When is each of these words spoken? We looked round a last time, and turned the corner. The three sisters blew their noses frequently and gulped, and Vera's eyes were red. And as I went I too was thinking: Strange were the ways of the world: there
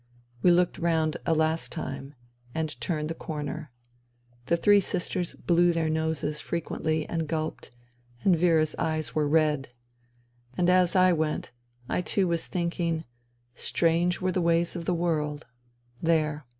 We 0.41 0.49
looked 0.49 0.79
round 0.79 1.17
a 1.27 1.35
last 1.35 1.71
time, 1.71 2.15
and 2.55 2.81
turned 2.81 3.07
the 3.07 3.13
corner. 3.13 3.69
The 4.47 4.57
three 4.57 4.79
sisters 4.79 5.35
blew 5.35 5.73
their 5.73 5.91
noses 5.91 6.39
frequently 6.41 7.07
and 7.07 7.27
gulped, 7.27 7.69
and 8.23 8.35
Vera's 8.35 8.73
eyes 8.79 9.13
were 9.13 9.27
red. 9.27 9.69
And 10.57 10.71
as 10.71 10.95
I 10.95 11.13
went 11.13 11.51
I 11.87 12.01
too 12.01 12.27
was 12.27 12.47
thinking: 12.47 13.05
Strange 13.53 14.19
were 14.21 14.31
the 14.31 14.41
ways 14.41 14.75
of 14.75 14.85
the 14.85 14.95
world: 14.95 15.45
there 16.01 16.47